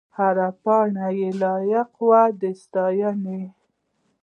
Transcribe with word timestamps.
هره 0.17 0.47
پاڼه 0.63 1.07
یې 1.19 1.29
لایق 1.41 1.91
وه 2.07 2.23
د 2.41 2.43
ستاینې. 2.61 3.41